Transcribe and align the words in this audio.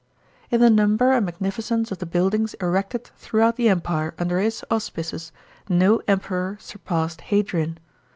§27. 0.49 0.53
In 0.55 0.61
the 0.75 0.81
number 0.81 1.11
and 1.11 1.27
magnificence 1.27 1.91
of 1.91 1.99
the 1.99 2.07
buildings 2.07 2.55
erected 2.55 3.03
throughout 3.17 3.55
the 3.55 3.69
Empire 3.69 4.15
under 4.17 4.39
his 4.39 4.65
auspices 4.71 5.31
no 5.69 6.01
Emperor 6.07 6.57
surpassed 6.59 7.21
Hadrian. 7.21 7.77